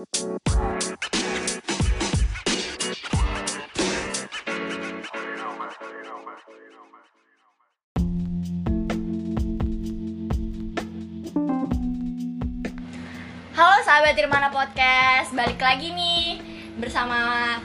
[0.00, 0.16] Halo
[13.84, 16.40] sahabat Irmana Podcast, balik lagi nih
[16.80, 17.60] bersama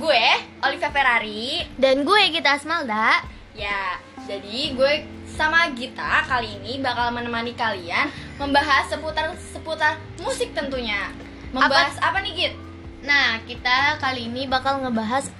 [0.00, 0.24] gue
[0.64, 1.68] Olivia Ferrari.
[1.76, 3.20] Dan gue Gita Asmalda
[3.52, 5.04] Ya, jadi gue
[5.36, 8.08] sama Gita kali ini bakal menemani kalian
[8.40, 11.27] membahas seputar seputar musik tentunya.
[11.52, 12.54] Membahas apa, nih Git?
[13.04, 15.30] Nah, kita kali ini bakal ngebahas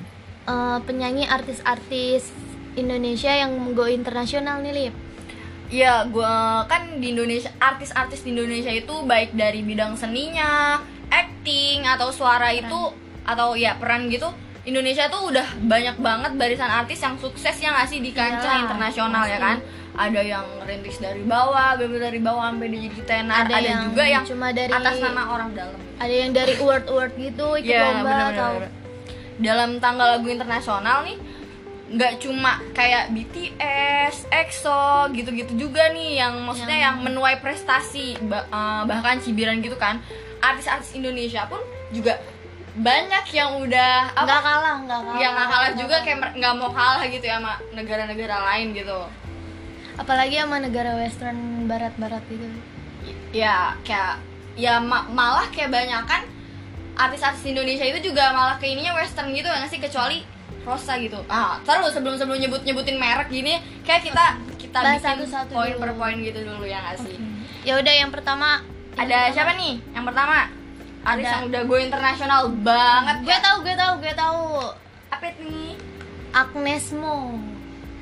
[0.49, 2.33] eh, penyanyi artis-artis
[2.79, 4.95] Indonesia yang go internasional nih, Lip
[5.69, 10.81] Ya, gue kan di Indonesia artis-artis di Indonesia itu baik dari bidang seninya,
[11.13, 12.89] acting atau suara itu
[13.29, 14.33] atau ya peran gitu.
[14.65, 19.25] Indonesia tuh udah banyak banget barisan artis yang sukses yang ngasih di kancah Iyalah, internasional
[19.29, 19.57] ya kan.
[19.99, 23.37] Ada yang rintis dari bawah, bener dari bawah sampai dia jadi tenar.
[23.45, 25.79] Ada Ada, yang juga yang cuma dari- atas nama orang dalam.
[25.99, 28.51] Ada yang dari award-award gitu ikut Iya, lomba atau
[29.39, 31.19] Dalam tanggal lagu internasional nih
[31.89, 39.17] nggak cuma kayak BTS, EXO gitu-gitu juga nih yang maksudnya yang, menuai prestasi eh, bahkan
[39.19, 39.97] cibiran gitu kan
[40.39, 42.21] artis-artis Indonesia pun juga
[42.79, 45.19] banyak yang udah nggak kalah, nggak kalah.
[45.19, 48.99] yang nggak kalah juga kayak nggak mau kalah gitu ya sama negara-negara lain gitu
[49.99, 52.47] Apalagi sama negara western barat-barat gitu.
[53.29, 54.23] ya kayak
[54.55, 56.23] ya ma- malah kayak banyak kan
[56.97, 60.19] artis-artis Indonesia itu juga malah ke ininya western gitu ya nggak sih kecuali
[60.61, 64.25] Rosa gitu ah terus sebelum sebelum nyebut nyebutin merek gini kayak kita
[64.57, 65.81] kita Bahas bikin satu-satu poin dulu.
[65.81, 67.17] per poin gitu dulu ya nggak sih
[67.61, 68.65] Ya udah yang pertama
[68.95, 70.49] ada siapa nih yang pertama
[71.01, 71.33] artis Ada.
[71.35, 74.43] yang udah go internasional banget Gue tahu, gue tahu, gue tahu.
[75.09, 75.73] apa itu nih
[76.31, 77.37] Agnes Mo.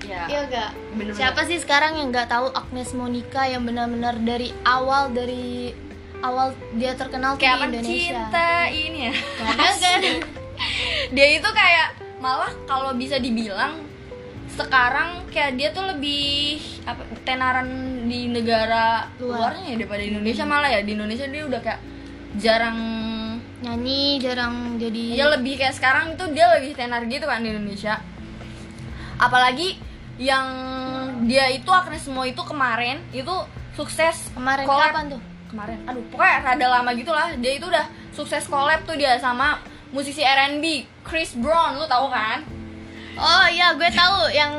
[0.07, 0.71] Ya Iya gak?
[0.93, 1.19] bener-bener.
[1.19, 5.75] Siapa sih sekarang yang nggak tahu Agnes Monica yang benar-benar dari awal dari
[6.19, 7.93] awal dia terkenal tuh kayak di Indonesia.
[8.25, 10.01] cinta ini ya kan?
[11.15, 13.85] dia itu kayak malah kalau bisa dibilang
[14.49, 17.69] sekarang kayak dia tuh lebih apa tenaran
[18.07, 19.53] di negara Luar.
[19.53, 21.81] luarnya ya daripada Indonesia malah ya di Indonesia dia udah kayak
[22.37, 22.79] jarang
[23.57, 28.01] Nyanyi jarang jadi ya lebih kayak sekarang itu dia lebih tenar gitu kan di Indonesia
[29.17, 29.77] apalagi
[30.19, 30.47] yang
[31.23, 33.33] dia itu Agnes Mo itu kemarin itu
[33.73, 34.91] sukses kemarin collab.
[34.91, 35.21] kapan tuh?
[35.47, 40.21] kemarin aduh pokoknya rada lama gitulah dia itu udah sukses collab tuh dia sama musisi
[40.21, 40.65] R&B
[41.03, 42.43] Chris Brown lu tahu kan
[43.17, 44.53] Oh iya, gue tahu yang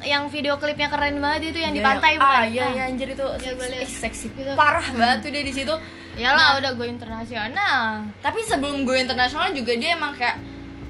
[0.00, 2.70] yang video klipnya keren banget itu yang di pantai ah iya Ah.
[2.70, 4.52] iya anjir itu Iya, eh, seksi Gitu.
[4.54, 5.74] parah banget tuh dia di situ
[6.12, 6.58] Iyalah Nah.
[6.58, 8.04] udah gue internasional.
[8.18, 10.40] tapi sebelum gue internasional juga dia emang kayak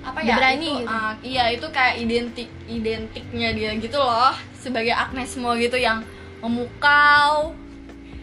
[0.03, 0.91] apa ya berani itu, gitu.
[0.91, 6.03] ah, iya itu kayak identik identiknya dia gitu loh sebagai Agnes Mo gitu yang
[6.43, 7.55] memukau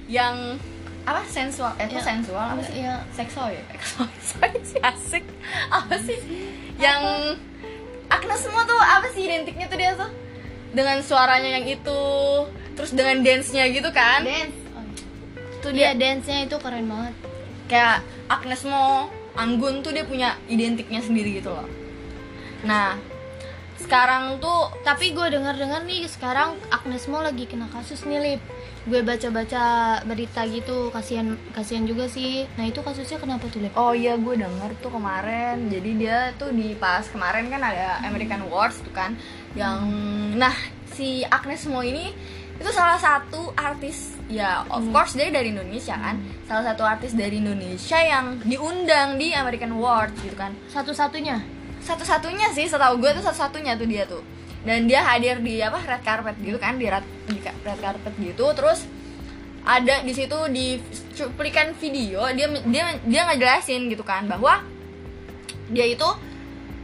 [0.05, 0.59] yang
[1.03, 2.01] apa sensual eh Ya.
[2.03, 2.95] sensual apa sih Iya.
[3.09, 4.07] seksual ya seksual
[4.83, 5.23] asik
[5.69, 6.19] apa sih
[6.77, 7.01] yang
[8.07, 10.11] Agnes Mo tuh apa sih identiknya tuh dia tuh
[10.69, 12.01] dengan suaranya yang itu
[12.75, 14.55] terus dengan dance-nya gitu kan Dance.
[14.71, 14.83] Oh,
[15.59, 17.15] tuh dia dia dance-nya itu keren banget.
[17.65, 21.67] kayak Agnes Mo Anggun tuh dia punya identiknya sendiri gitu loh
[22.67, 22.99] nah
[23.79, 28.41] sekarang tuh Tapi gue dengar-dengar nih sekarang Agnes Mo lagi kena kasus nih Lip.
[28.83, 32.43] Gue baca-baca berita gitu, kasihan kasihan juga sih.
[32.59, 33.71] Nah, itu kasusnya kenapa tuh, Lip?
[33.79, 38.43] oh iya gue denger tuh kemarin jadi dia tuh di pas kemarin kan ada American
[38.51, 39.15] Awards tuh kan
[39.55, 39.87] yang
[40.35, 40.53] nah
[40.91, 42.11] si Agnes Mo ini
[42.59, 46.21] itu salah satu artis ya of course dia dari Indonesia kan?
[46.45, 50.53] Salah satu artis dari Indonesia yang diundang di American Awards gitu kan?
[50.69, 51.59] Satu-satunya.
[51.79, 54.21] satu-satunya sih setahu gue tuh satu-satunya tuh dia tuh.
[54.61, 56.75] Dan dia hadir di apa red carpet gitu kan?
[56.75, 58.45] Di red, di red carpet gitu.
[58.51, 58.83] Terus
[59.63, 60.79] ada di situ di
[61.15, 64.63] cuplikan video dia dia dia ngejelasin gitu kan bahwa
[65.69, 66.09] dia itu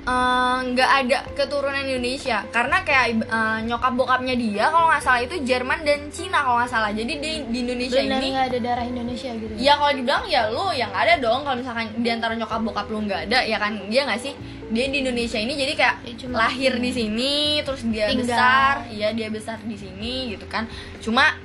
[0.05, 2.45] eh, nggak ada keturunan Indonesia.
[2.49, 6.71] Karena kayak eh, nyokap bokapnya dia kalau nggak salah itu Jerman dan Cina kalau nggak
[6.71, 6.91] salah.
[6.91, 9.53] Jadi di, di Indonesia Benar ini nggak ada darah Indonesia gitu.
[9.57, 9.73] Ya?
[9.75, 11.41] Kalau dibilang ya lu yang ada dong.
[11.41, 13.73] Kalau misalkan di antara nyokap bokap lu nggak ada ya kan?
[13.87, 14.33] Dia nggak sih?
[14.65, 18.25] Dia di Indonesia ini jadi kayak Ya, cuma- lahir di sini terus dia Tinggal.
[18.25, 18.73] besar.
[18.89, 20.65] Iya dia besar di sini gitu kan.
[20.97, 21.37] Cuma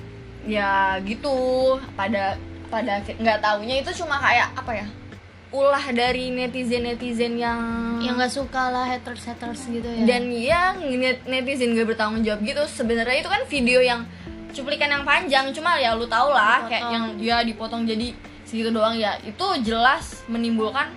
[0.45, 1.37] ya gitu.
[1.93, 2.37] Pada
[2.71, 4.87] pada nggak taunya itu cuma kayak apa ya
[5.51, 7.59] ulah dari netizen netizen yang
[7.99, 10.07] yang nggak suka lah haters haters gitu ya.
[10.07, 12.63] Dan ya net- netizen gak bertanggung jawab gitu.
[12.71, 14.07] Sebenarnya itu kan video yang
[14.55, 15.51] cuplikan yang panjang.
[15.51, 16.95] Cuma ya lu tau lah kayak Dipotong.
[16.95, 18.15] yang ya dipotong jadi
[18.47, 19.19] segitu doang ya.
[19.27, 20.95] Itu jelas menimbulkan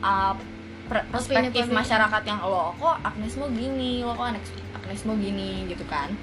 [0.00, 0.38] uh,
[0.86, 4.06] per- perspektif masyarakat yang lo kok Agnes mau gini?
[4.06, 5.66] Lo kok Agnes, Agnes mau gini?
[5.66, 6.14] Gitu kan.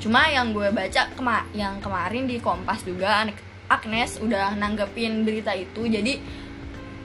[0.00, 3.22] Cuma yang gue baca kema yang kemarin di Kompas juga
[3.68, 5.86] Agnes udah nanggepin berita itu.
[5.86, 6.18] Jadi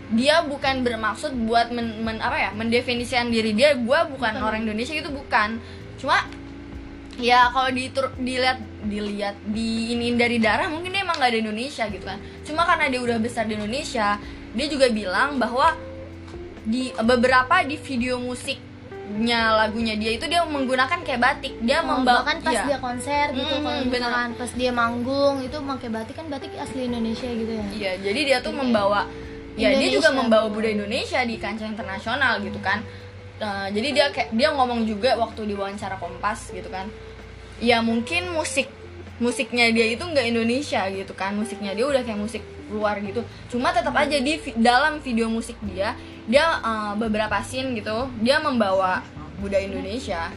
[0.08, 4.44] dia bukan bermaksud buat men, men- apa ya mendefinisikan diri dia gue bukan Bukan.
[4.44, 5.60] orang Indonesia itu bukan.
[6.00, 6.24] Cuma
[7.20, 11.84] ya kalau ditur dilihat dilihat di ini dari darah mungkin dia emang gak ada Indonesia
[11.92, 12.20] gitu kan.
[12.48, 14.16] Cuma karena dia udah besar di Indonesia
[14.56, 15.76] dia juga bilang bahwa
[16.64, 21.54] di beberapa di video musiknya lagunya dia itu dia menggunakan kayak batik.
[21.60, 22.64] Dia Oh, membawa bahkan pas iya.
[22.64, 27.28] dia konser gitu Mm, kalau pas dia manggung itu pakai batik kan batik asli Indonesia
[27.28, 27.66] gitu ya?
[27.76, 29.04] Iya, jadi dia tuh Jadi membawa
[29.58, 29.96] ya dia Indonesia.
[29.98, 32.86] juga membawa budaya Indonesia di kancah internasional gitu kan.
[33.38, 36.88] Nah, jadi dia kayak dia ngomong juga waktu di wawancara Kompas gitu kan.
[37.58, 38.70] Ya mungkin musik
[39.18, 41.34] musiknya dia itu nggak Indonesia gitu kan.
[41.34, 43.26] Musiknya dia udah kayak musik luar gitu.
[43.50, 45.98] Cuma tetap aja di dalam video musik dia
[46.30, 49.02] dia eh, beberapa scene gitu dia membawa
[49.42, 50.30] budaya Indonesia.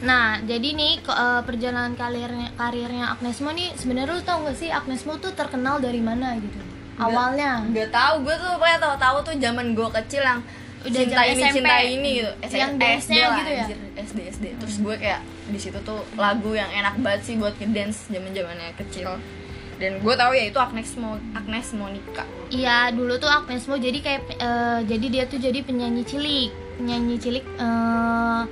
[0.00, 4.54] Nah, jadi nih ke- eh, perjalanan karirnya karirnya Agnes Mo nih sebenarnya lu tau gak
[4.54, 6.54] sih Agnes Mo tuh terkenal dari mana gitu?
[6.96, 7.62] Awalnya.
[7.64, 10.40] Nggak tahu gue tuh pokoknya tahu-tahu tuh zaman gue kecil yang
[10.80, 11.54] Udah cinta ini SMP.
[11.56, 13.64] cinta ini gitu Yang SD dance-nya lah, gitu ya?
[13.64, 13.78] anjir.
[13.98, 18.06] SD SD terus gue kayak di situ tuh lagu yang enak banget sih buat ngedance
[18.06, 19.18] zaman zamannya kecil
[19.76, 23.98] dan gue tahu ya itu Agnes Mo Agnes Monica Iya, dulu tuh Agnes Mo jadi
[23.98, 26.50] kayak eh, jadi dia tuh jadi penyanyi cilik.
[26.76, 28.42] Penyanyi cilik eh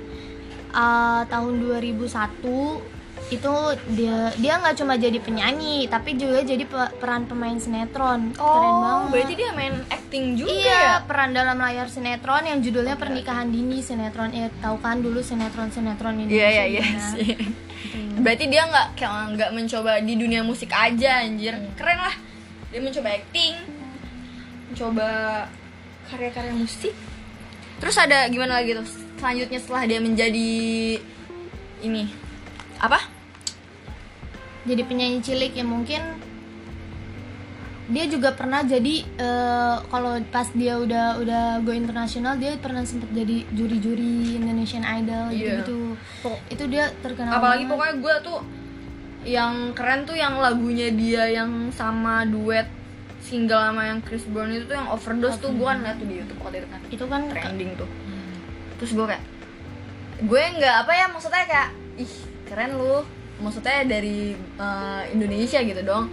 [0.69, 2.95] eh, tahun 2001
[3.27, 3.53] itu
[3.91, 8.31] dia dia nggak cuma jadi penyanyi tapi juga jadi pe- peran pemain sinetron.
[8.31, 9.03] Keren banget.
[9.03, 13.03] Oh, berarti dia main acting juga Iya, ya peran dalam layar sinetron yang judulnya Oke,
[13.03, 14.31] Pernikahan Dini sinetron.
[14.31, 16.29] Ya, tahu kan dulu sinetron-sinetron ini.
[16.31, 17.35] Iya iya iya sih.
[18.17, 21.51] Berarti dia nggak kayak nggak mencoba di dunia musik aja anjir.
[21.51, 21.73] Iya.
[21.75, 22.15] Keren lah.
[22.67, 23.55] Dia mencoba acting,
[24.69, 25.07] mencoba
[26.07, 26.95] karya-karya musik.
[27.77, 28.87] Terus ada gimana lagi tuh?
[29.17, 30.49] Selanjutnya setelah dia menjadi
[31.79, 32.03] ini
[32.77, 33.01] apa?
[34.63, 36.01] Jadi penyanyi cilik yang mungkin
[37.87, 43.07] dia juga pernah jadi eh, kalau pas dia udah udah go internasional dia pernah sempet
[43.15, 45.63] jadi juri-juri Indonesian Idol Iya.
[45.63, 45.95] gitu
[46.51, 47.71] itu dia terkenal Apalagi banget.
[47.71, 48.39] pokoknya gue tuh
[49.23, 52.67] yang keren tuh yang lagunya dia yang sama duet
[53.23, 56.15] single sama yang Chris Brown itu tuh yang overdose tuh gue kan liat tuh di
[56.19, 57.89] YouTube waktu itu kan itu kan trending tuh
[58.77, 59.23] terus gue kayak
[60.23, 61.69] gue nggak apa ya maksudnya kayak
[62.01, 62.13] ih
[62.49, 63.05] keren lu
[63.41, 66.09] maksudnya dari eh, Indonesia gitu dong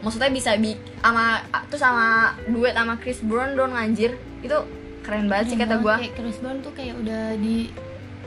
[0.00, 4.56] maksudnya bisa bi sama terus sama duet sama Chris Brown dong anjir itu
[5.04, 7.70] keren banget sih kata gue Chris Brown tuh kayak udah di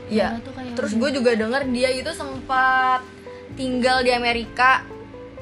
[0.06, 0.38] Iya.
[0.38, 3.02] tuh kayak Terus gue juga denger dia itu sempat
[3.58, 4.86] tinggal di Amerika.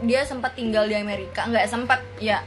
[0.05, 2.43] Dia sempat tinggal di Amerika, nggak sempat ya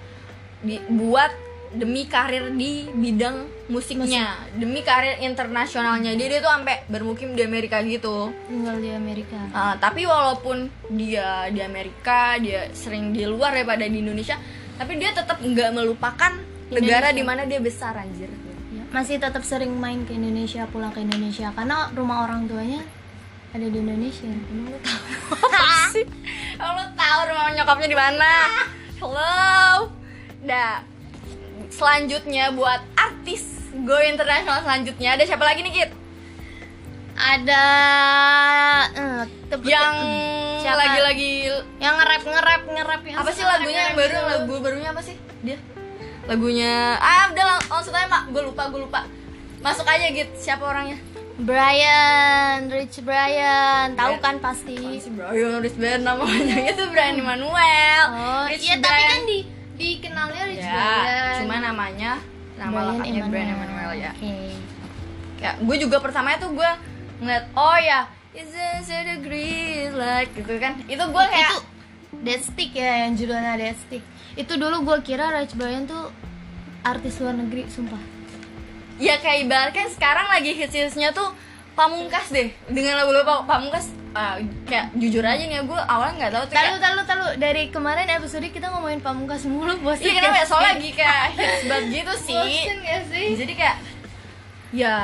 [0.62, 1.32] dibuat
[1.78, 6.18] demi karir di bidang musiknya, demi karir internasionalnya.
[6.18, 8.34] Dia dia tuh sampai bermukim di Amerika gitu.
[8.50, 14.02] tinggal di Amerika Ah, tapi walaupun dia di Amerika, dia sering di luar daripada di
[14.02, 14.36] Indonesia,
[14.76, 16.34] tapi dia tetap nggak melupakan
[16.68, 17.16] negara Indonesia.
[17.16, 18.28] di mana dia besar anjir.
[18.74, 22.84] Ya, masih tetap sering main ke Indonesia pulang ke Indonesia karena rumah orang tuanya
[23.56, 25.00] ada di Indonesia Emang lu tahu
[25.96, 26.06] sih?
[26.60, 28.32] Tahu rumah nyokapnya di mana?
[29.02, 29.88] Hello.
[30.44, 30.97] Dah.
[31.68, 33.44] Selanjutnya buat artis
[33.80, 35.14] go internasional selanjutnya.
[35.14, 35.92] Ada siapa lagi nih Kit?
[37.18, 37.64] ada
[39.50, 39.96] tep- Yang
[40.68, 44.12] lagi-lagi yang nge-rap nge-rap nge-rap yang apa sih lagunya yang baru?
[44.12, 44.28] gitu.
[44.28, 45.16] Lagu barunya apa sih?
[45.42, 45.58] Dia?
[46.26, 48.30] Lagunya ah udah lang- langsung aja mak?
[48.30, 49.02] Gue lupa gue lupa.
[49.58, 51.00] Masuk aja Git siapa orangnya?
[51.40, 53.94] Brian Rich Brian.
[53.94, 54.78] Tahu kan pasti.
[55.00, 55.58] Si Brian?
[55.58, 59.10] Rich Brian namanya itu Brian Emmanuel oh Rich iya tapi Brian.
[59.10, 59.40] kan di
[59.78, 61.38] dikenalnya Rich ya Brian.
[61.46, 62.12] cuma namanya
[62.58, 64.12] nama lengkapnya Brian Emmanuel ya.
[64.18, 64.58] Oke.
[65.38, 66.72] Kayak gue juga pertamanya tuh gue
[67.22, 70.34] ngeliat oh ya is this a degree like?
[70.34, 70.82] Gitu kan.
[70.90, 71.58] Itu gue kayak itu
[72.26, 74.04] Dead Stick ya yang judulnya Dead Stick.
[74.34, 76.10] Itu dulu gue kira Rich Brian tuh
[76.82, 78.02] artis luar negeri sumpah.
[78.98, 81.30] Ya kayak ibaratnya sekarang lagi hits-hitsnya tuh
[81.78, 82.50] pamungkas deh.
[82.66, 83.94] Dengan lagu-lagu Pa- pamungkas.
[84.18, 84.34] Ah,
[84.66, 88.10] kayak jujur aja nih gue awalnya nggak tahu tuh Tahu kayak tahu tahu dari kemarin
[88.10, 90.46] episode kita ngomongin pamungkas mulu bosan iya kenapa ya?
[90.50, 92.62] Soalnya lagi kayak hits banget gitu sih.
[92.82, 93.28] Gak sih?
[93.38, 93.78] Jadi kayak
[94.74, 94.96] ya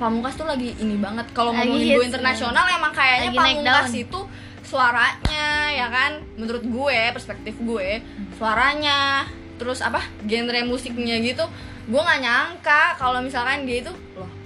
[0.00, 1.28] Pamungkas tuh lagi ini banget.
[1.36, 4.20] Kalau ngomongin gue internasional emang kayaknya Lagi Pamungkas itu
[4.64, 6.24] suaranya ya kan?
[6.40, 8.00] Menurut gue perspektif gue
[8.40, 9.28] suaranya
[9.60, 10.00] terus apa?
[10.24, 11.44] Genre musiknya gitu
[11.84, 14.39] gue nggak nyangka kalau misalkan dia itu loh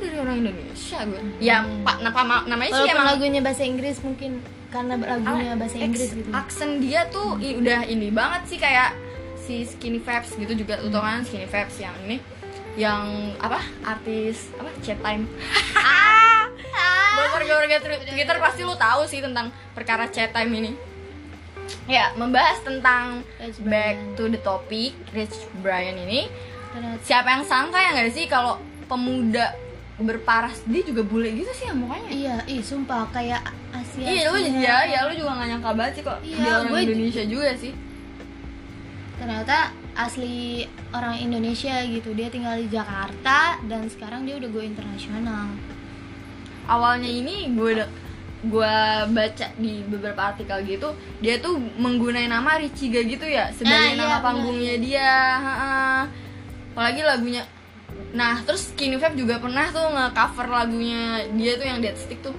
[0.00, 1.20] dari orang Indonesia gue.
[1.38, 4.38] Ya pak nama namanya sih emang lagunya bahasa Inggris mungkin
[4.68, 6.28] karena lagunya apa, bahasa Inggris gitu.
[6.30, 8.92] aksen dia tuh i- udah ini banget sih kayak
[9.36, 12.20] si Skinny Fabs gitu juga lu tau kan Skinny Fabs yang ini
[12.76, 13.02] yang
[13.38, 15.26] apa artis apa chat time.
[17.16, 20.72] Buat warga-warga Twitter pasti lu tahu sih tentang perkara chat time ini.
[21.84, 24.14] Ya membahas tentang Rich back Brian.
[24.14, 26.28] to the topic Rich Brian ini.
[27.02, 29.52] Siapa yang sangka ya nggak sih kalau pemuda
[30.00, 34.04] berparas dia juga bule gitu sih ya mukanya Iya, ih sumpah kayak Asia.
[34.04, 36.84] iya lu ya ya lu juga gak nyangka banget sih kok Iya, dia orang gue-
[36.84, 37.72] Indonesia juga sih
[39.14, 39.56] Ternyata
[39.98, 42.14] asli orang Indonesia gitu.
[42.14, 45.50] Dia tinggal di Jakarta dan sekarang dia udah go internasional.
[46.64, 47.88] awalnya ini gue udah
[48.40, 48.74] gue
[49.10, 54.06] baca di beberapa artikel gitu dia tuh menggunakan nama Richiga gitu ya sebagai iya, nama
[54.14, 54.22] benar.
[54.22, 56.06] panggungnya dia ha-ha.
[56.70, 57.42] apalagi lagunya
[58.08, 62.34] nah terus Skinny Fab juga pernah tuh nge-cover lagunya dia tuh yang Dead Stick tuh.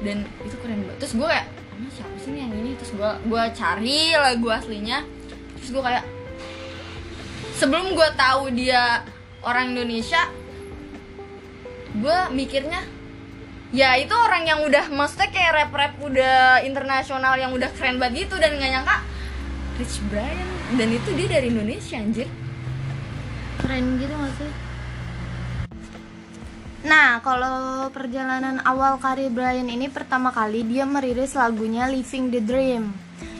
[0.00, 0.96] Dan itu keren banget.
[1.04, 1.46] Terus gue kayak
[1.76, 2.70] ini siapa sih nih yang ini?
[2.80, 4.98] Terus gue gue cari lagu aslinya.
[5.60, 6.04] Terus gue kayak
[7.60, 9.04] sebelum gue tahu dia
[9.44, 10.24] orang Indonesia
[11.90, 12.80] gue mikirnya
[13.74, 18.26] ya itu orang yang udah maksudnya kayak rap rap udah internasional yang udah keren banget
[18.26, 18.96] gitu dan nggak nyangka
[19.80, 20.48] Rich Brian.
[20.76, 22.28] Dan itu dia dari Indonesia anjir.
[23.64, 24.52] Keren gitu gak sih?
[26.80, 27.56] Nah, kalau
[27.90, 32.88] perjalanan awal karir Brian ini pertama kali dia merilis lagunya Living the Dream.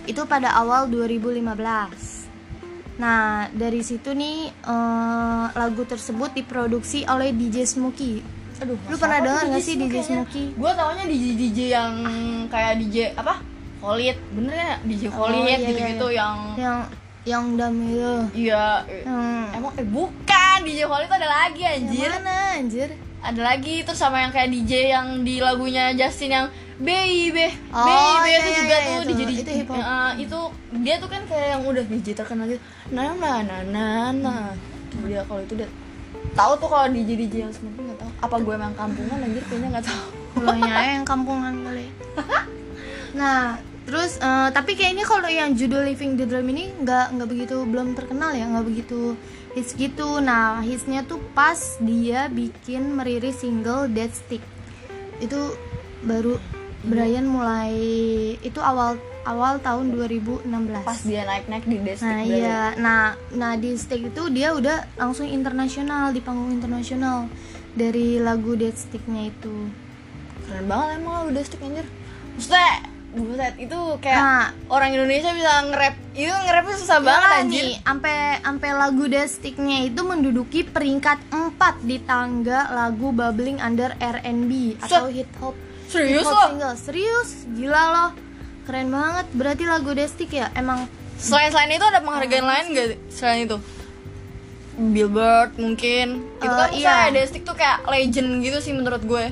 [0.05, 2.29] Itu pada awal 2015.
[2.97, 8.21] Nah, dari situ nih eh, lagu tersebut diproduksi oleh DJ Smokey.
[8.61, 10.53] aduh Lu pernah dengar nggak sih DJ Smokey?
[10.53, 11.93] gue taunya DJ DJ yang
[12.47, 13.41] kayak DJ apa
[13.81, 16.79] Khalid bener ya DJ Oh, Khalid iya, gitu iya, yang Yang
[17.23, 18.15] yang dam itu.
[18.37, 19.25] iya Yang
[19.57, 22.89] emang eh bukan DJ Khalid ada lagi yang anjir mana anjir?
[23.21, 26.47] Ada lagi terus sama yang kayak DJ yang di lagunya Justin yang
[26.81, 29.11] Baby Oh, Baby iya, itu iya, juga iya, tuh itu.
[29.13, 29.77] DJ DJ Itu hip hop.
[29.77, 30.41] Eh, itu
[30.81, 34.43] dia tuh kan kayak yang udah DJ terkenal gitu nah nah nah nah nah
[34.89, 35.69] Tuh dia kalau itu dia
[36.33, 39.69] tahu tuh kalau DJ DJ yang semua nggak tahu apa gue emang kampungan anjir kayaknya
[39.77, 40.07] nggak tahu
[40.41, 41.87] aja yang kampungan kali.
[43.11, 47.67] Nah, terus eh, tapi kayaknya kalau yang judul Living the Dream ini nggak nggak begitu
[47.67, 49.19] belum terkenal ya, nggak begitu
[49.55, 50.23] hits gitu.
[50.23, 54.43] Nah, hitsnya tuh pas dia bikin merilis single Dead Stick.
[55.19, 55.55] Itu
[56.07, 56.41] baru
[56.81, 57.77] Brian mulai
[58.41, 58.97] itu awal
[59.29, 60.49] awal tahun 2016.
[60.81, 64.89] pas dia naik naik di destik Nah iya, nah nah di Stick itu dia udah
[64.97, 67.29] langsung internasional di panggung internasional
[67.77, 69.69] dari lagu Dead Sticknya itu.
[70.51, 71.87] keren banget emang lagu destik anjir
[72.35, 74.47] maksudnya buset itu kayak Nah.
[74.69, 80.63] orang Indonesia bisa nge-rap itu nge-rapnya susah banget anjir sampai sampai lagu Destiknya itu menduduki
[80.63, 81.51] peringkat 4
[81.83, 85.59] di tangga lagu Bubbling Under R&B atau hip hop.
[85.87, 86.45] Serius hip hop lo?
[86.49, 86.77] single.
[86.77, 88.11] Serius, gila loh.
[88.63, 89.27] Keren banget.
[89.33, 90.87] Berarti lagu Destik ya emang
[91.17, 93.59] Selain selain itu ada penghargaan lain gak selain itu?
[94.79, 96.25] Billboard mungkin.
[96.39, 97.11] Itu Eh, kan iya.
[97.11, 99.29] Destik tuh kayak legend gitu sih menurut gue.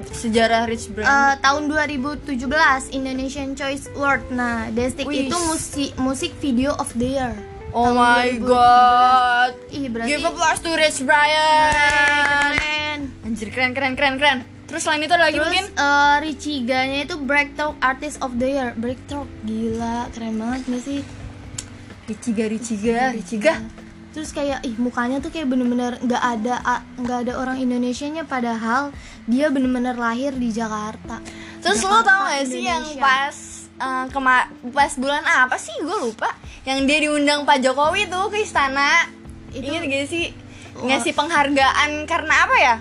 [0.00, 1.06] Sejarah Rich Brian.
[1.06, 2.46] eh, tahun 2017
[2.92, 4.30] Indonesian Choice Award.
[4.30, 5.26] Nah, Destik Wih.
[5.26, 7.34] itu musik musik video of the year.
[7.70, 8.46] oh my 2017.
[8.46, 9.52] god.
[9.70, 12.52] Ih, berarti Give applause to Rich Brian.
[12.54, 13.00] keren.
[13.22, 14.38] Anjir keren keren keren keren.
[14.64, 18.70] Terus selain itu ada lagi Terus mungkin eh, Richiganya itu Breakthrough Artist of the Year.
[18.74, 21.00] Breakthrough gila, keren banget gak sih?
[22.06, 23.54] Richiga Richiga Richiga.
[24.18, 28.90] Terus kayak ih mukanya tuh kayak bener-bener nggak ada a- nggak ada orang Indonesianya padahal
[29.30, 31.22] dia bener-bener lahir di Jakarta.
[31.62, 32.98] Terus lo Jakarta, tau gak sih yang Indonesia.
[32.98, 33.36] pas
[33.78, 35.70] eh, kema- pas bulan apa sih?
[35.78, 36.34] Gue lupa.
[36.66, 39.06] Yang dia diundang Pak Jokowi tuh ke istana.
[39.54, 40.34] Itu- ingat gak sih?
[40.74, 42.76] Ngasih penghargaan karena apa ya?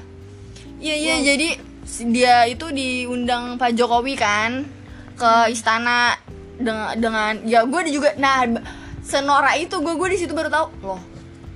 [0.77, 1.47] Iya iya jadi
[1.85, 4.65] si- dia itu diundang Pak Jokowi kan
[5.13, 6.17] ke istana
[6.57, 8.41] dengan dengan ya gue juga nah
[9.01, 11.01] senora itu gue gue di situ baru tahu loh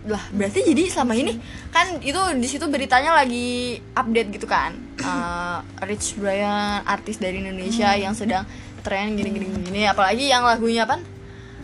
[0.02, 1.38] lah berarti jadi selama ini
[1.70, 4.74] kan itu di situ beritanya lagi update gitu kan?
[4.98, 8.42] Eh, Rich Brian artis dari Indonesia yang sedang
[8.82, 10.98] tren gini gini gini apalagi yang lagunya apa?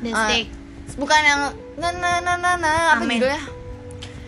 [0.05, 0.53] Destik.
[0.95, 1.41] bukan yang
[1.81, 3.17] na na na na na apa Amin.
[3.17, 3.41] judulnya?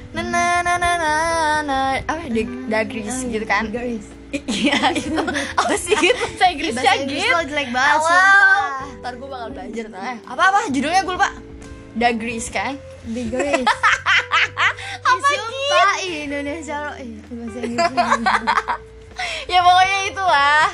[0.09, 1.13] Na na na na na
[1.61, 2.25] na apa?
[2.33, 3.69] The dagris gitu kan?
[4.29, 5.17] Iya itu
[5.57, 5.97] apa sih?
[5.97, 7.49] Gitu bahasa Inggrisnya gitu.
[7.49, 8.85] jelek banget, sumpah.
[9.01, 9.83] ntar gue bakal belajar.
[9.89, 10.01] Ntar.
[10.05, 11.29] Eh, apa apa judulnya gue lupa
[11.96, 12.77] dagris kan?
[13.08, 13.65] The Grace.
[15.10, 16.91] apa Sumpah, ih, Indonesia lo.
[17.00, 18.25] Ih, bahasa Inggris.
[19.51, 20.65] ya pokoknya itulah.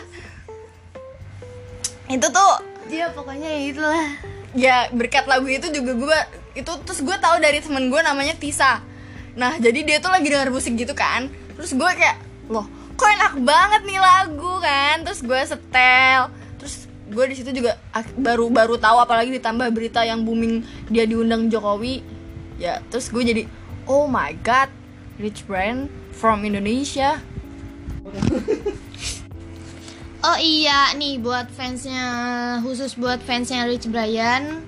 [2.06, 2.54] Itu tuh
[2.86, 4.08] Dia pokoknya ya itulah.
[4.56, 6.20] ya berkat lagu itu juga gue
[6.56, 8.80] itu terus gue tahu dari temen gue namanya Tisa.
[9.36, 11.28] Nah jadi dia tuh lagi denger musik gitu kan.
[11.58, 15.04] Terus gue kayak loh kok enak banget nih lagu kan?
[15.04, 16.30] Terus gue setel
[17.06, 17.78] gue di situ juga
[18.16, 22.02] baru baru tahu apalagi ditambah berita yang booming dia diundang Jokowi.
[22.56, 23.44] Ya terus gue jadi
[23.86, 24.70] oh my god
[25.16, 27.22] Rich Brian from Indonesia.
[30.26, 32.02] Oh iya nih buat fansnya
[32.66, 34.66] khusus buat fansnya Rich Brian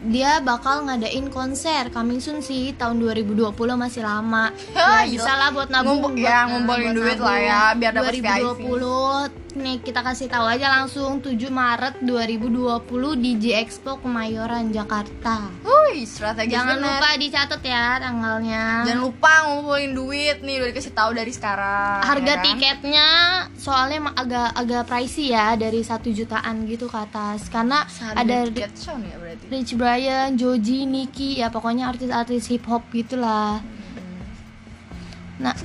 [0.00, 4.52] dia bakal ngadain konser coming soon sih tahun 2020 masih lama.
[4.72, 7.24] Ya, bisa lah buat nabung Ngumpul- buat- ya, ngumpulin duit nabung.
[7.24, 12.82] lah ya, biar dapet 2020 nih kita kasih tahu aja langsung 7 Maret 2020
[13.16, 16.96] di J Expo Kemayoran Jakarta Wih, strategis jangan bener.
[16.96, 22.00] lupa dicatat ya tanggalnya Jangan lupa ngumpulin duit nih udah dikasih tahu dari sekarang.
[22.00, 22.44] harga ya kan?
[22.44, 23.08] tiketnya
[23.54, 28.70] soalnya agak agak pricey ya dari satu jutaan gitu ke atas karena Seharga ada tiket
[28.76, 29.44] ya berarti.
[29.48, 33.58] Rich Brian, Joji, Nicki, ya pokoknya artis-artis hip hop gitulah.
[35.36, 35.56] Nah,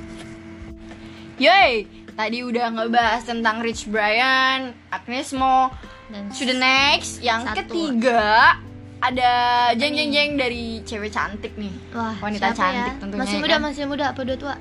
[1.36, 1.84] Yoi,
[2.16, 5.68] tadi udah ngebahas tentang Rich Brian, Agnes Mo,
[6.08, 7.20] dan to the next.
[7.20, 7.56] Yang Satu.
[7.62, 8.56] ketiga
[8.98, 9.32] ada
[9.76, 11.70] jeng jeng jeng dari cewek cantik nih.
[11.92, 12.98] wah, wanita siapa cantik ya?
[12.98, 13.60] tentunya, Masih ya muda, kan?
[13.62, 14.54] masih muda, apa udah tua?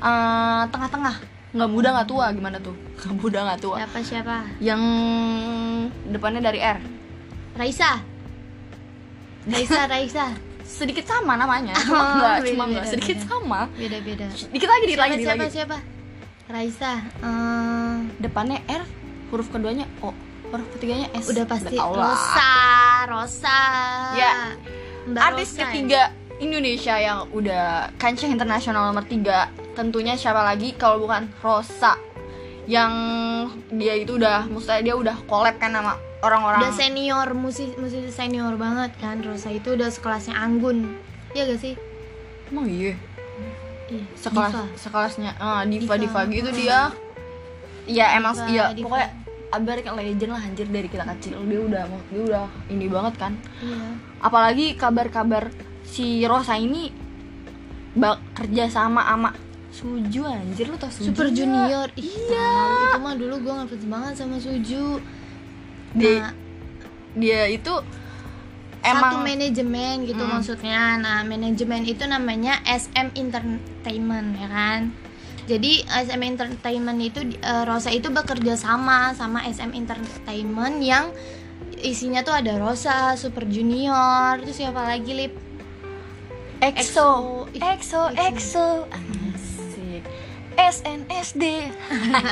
[0.00, 1.14] Eh, tengah-tengah,
[1.50, 2.72] nggak muda nggak tua gimana tuh?
[2.96, 3.76] Nggak muda nggak tua.
[3.76, 4.36] Siapa siapa?
[4.58, 4.82] Yang
[6.06, 6.78] depannya dari R.
[7.52, 8.00] Raisa.
[9.44, 10.26] Raisa, Raisa.
[10.62, 13.26] Sedikit sama namanya, Oh, cuma nggak, beda, cuma beda, nggak sedikit beda.
[13.26, 13.60] sama.
[13.74, 14.26] Beda-beda.
[14.46, 15.52] Dikit lagi, dikit Siapa lagi, siapa lagi.
[15.52, 15.76] siapa?
[16.50, 16.98] Raisa.
[17.22, 18.82] eh, Depannya R,
[19.30, 20.10] huruf keduanya O,
[20.50, 21.30] huruf ketiganya S.
[21.30, 22.10] udah pasti tau lah.
[22.10, 22.52] Rosa,
[23.06, 23.60] Rosa.
[24.18, 24.32] Ya.
[25.06, 25.62] Mbak artis Rosa ya?
[25.70, 26.02] ketiga
[26.40, 31.96] Indonesia yang udah kancah internasional nomor tiga tentunya siapa lagi kalau bukan Rosa
[32.68, 32.92] yang
[33.72, 38.54] dia itu udah maksudnya dia udah collab kan sama orang-orang Udah senior, musisi musisi senior
[38.60, 39.24] banget kan.
[39.24, 40.98] Rosa itu udah sekelasnya Anggun.
[41.32, 41.74] Iya gak sih?
[42.50, 42.98] emang iya
[43.90, 44.64] Iya, sekelas Diva.
[44.76, 46.20] sekelasnya ah, diva diva, Diva.
[46.30, 46.56] gitu Hmm.
[46.56, 46.80] dia
[47.86, 48.86] ya emang Diva, iya Diva.
[48.86, 49.08] pokoknya
[49.50, 53.32] Abar kan legend lah anjir dari kita kecil dia udah dia udah ini banget kan
[53.58, 53.82] Iya.
[54.20, 55.50] apalagi kabar-kabar
[55.82, 56.94] si Rosa ini
[57.92, 59.30] bak kerja sama sama
[59.68, 61.30] Suju anjir lu tau Suju Super?
[61.30, 61.86] Junior.
[61.94, 62.74] Ih, tahu.
[62.84, 64.98] itu mah dulu gue ngefans banget sama Suju.
[65.92, 66.34] dia Nah,
[67.12, 67.74] dia itu
[68.80, 70.32] satu emang manajemen gitu Hmm.
[70.36, 70.96] maksudnya.
[70.96, 74.80] Nah, manajemen itu namanya SM Entertainment ya kan.
[75.44, 81.12] Jadi SM Entertainment itu eh, Rosa itu bekerja sama sama SM Entertainment yang
[81.80, 85.32] isinya tuh ada Rosa, Super Junior, terus siapa lagi lip?
[86.60, 89.29] EXO Ih, EXO EXO asik
[90.58, 91.44] SNSD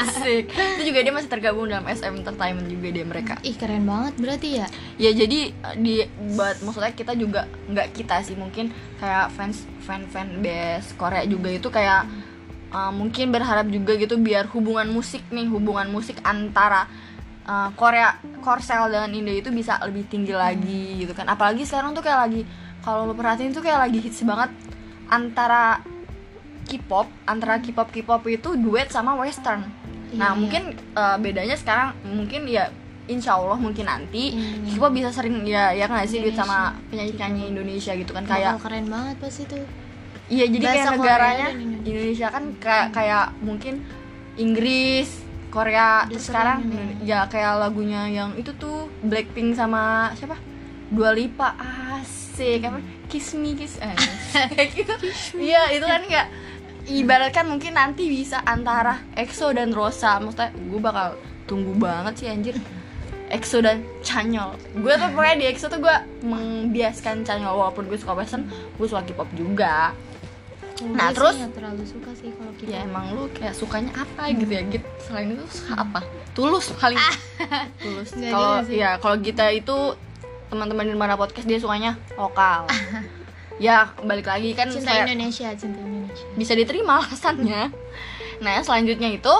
[0.02, 0.44] asik.
[0.50, 3.34] Itu juga dia masih tergabung dalam SM Entertainment juga dia mereka.
[3.42, 4.66] Ih keren banget berarti ya.
[4.98, 5.94] ya jadi eh, di
[6.34, 11.48] buat maksudnya kita juga nggak kita sih mungkin kayak fans fan fan base Korea juga
[11.52, 12.06] itu kayak
[12.72, 16.88] uh, mungkin berharap juga gitu biar hubungan musik nih hubungan musik antara
[17.48, 21.28] uh, Korea Korsel dengan Indo itu bisa lebih tinggi lagi gitu kan.
[21.28, 22.42] Apalagi sekarang tuh kayak lagi
[22.84, 24.52] kalau lo perhatiin tuh kayak lagi hits banget
[25.08, 25.80] antara
[26.68, 29.64] K-pop antara K-pop K-pop itu duet sama Western
[30.10, 30.36] nah Iya.
[30.36, 30.62] mungkin
[30.94, 32.68] uh, bedanya sekarang mungkin ya
[33.06, 34.68] Insya Allah mungkin nanti Hmm.
[34.68, 36.44] K-pop bisa sering ya ya nggak sih duet Indonesia.
[36.44, 39.64] sama penyanyi-penyanyi Indonesia gitu kan kayak keren banget pasti tuh.
[40.28, 41.88] Iya jadi Bahasa kayak negaranya Indonesia.
[41.88, 43.74] Indonesia kan kayak kayak mungkin
[44.36, 45.08] Inggris,
[45.48, 47.00] Korea, Udah terus sekarang ini.
[47.02, 50.36] ya kayak lagunya yang itu tuh Blackpink sama siapa?
[50.88, 52.78] Dua Lipa asik apa?
[53.08, 53.96] Kiss me kiss eh,
[54.76, 54.92] gitu.
[55.34, 56.28] Iya itu kan kayak
[56.88, 60.16] ibaratkan mungkin nanti bisa antara EXO dan Rosa.
[60.18, 61.08] Maksudnya gue bakal
[61.44, 62.56] tunggu banget sih anjir.
[63.28, 68.16] EXO dan Chanyol gue tuh pokoknya di EXO tuh gue membiaskan Chanyol walaupun gue suka
[68.16, 69.92] western gue suka K-pop juga.
[70.78, 71.34] Nah, sih terus?
[71.52, 72.70] terlalu suka sih kalau kita.
[72.70, 76.00] ya emang lu kayak sukanya apa gitu ya gitu selain itu suka apa?
[76.32, 76.96] Tulus paling
[77.82, 78.14] tulus.
[78.16, 79.76] Nggak kalau ya kalau kita itu
[80.48, 82.64] teman-teman di mana podcast dia sukanya lokal
[83.58, 86.26] ya balik lagi kan cinta saya Indonesia, cinta Indonesia.
[86.38, 87.74] bisa diterima alasannya
[88.38, 89.34] nah selanjutnya itu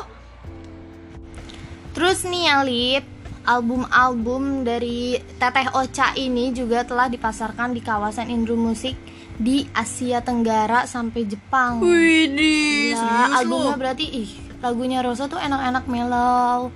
[1.98, 3.04] Terus nih Alip,
[3.42, 8.94] album-album dari Teteh Ocha ini juga telah dipasarkan di kawasan Indro Musik
[9.34, 11.82] di Asia Tenggara sampai Jepang.
[11.82, 14.30] Widih, Gila, albumnya berarti ih,
[14.62, 16.70] lagunya Rosa tuh enak-enak mellow.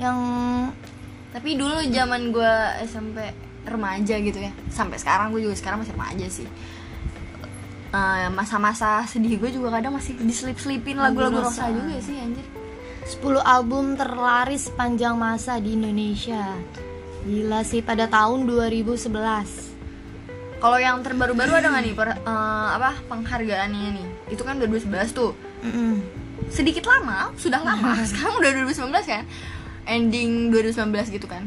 [0.00, 0.18] Yang
[1.36, 2.54] tapi dulu zaman gue
[2.88, 3.28] SMP
[3.66, 6.48] remaja gitu ya sampai sekarang gue juga sekarang masih remaja sih
[7.86, 11.64] Eh, masa-masa sedih gue juga kadang masih diselip-selipin Lagu lagu-lagu Rosa.
[11.64, 12.44] Rosa juga sih anjir
[13.06, 16.50] 10 album terlaris sepanjang masa di Indonesia.
[17.22, 19.06] Gila sih pada tahun 2011.
[20.58, 24.06] Kalau yang terbaru-baru ada nggak nih per- eh, apa penghargaannya nih?
[24.28, 25.32] Itu kan 2011 tuh.
[25.62, 26.02] Mm-mm.
[26.50, 27.96] Sedikit lama, sudah lama.
[28.10, 29.24] Sekarang udah 2019 kan?
[29.86, 31.46] Ending 2019 gitu kan.